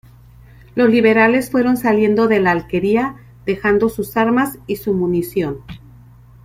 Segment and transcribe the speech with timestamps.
[0.73, 5.59] Los liberales fueron saliendo de la alquería, dejando sus armas y su munición.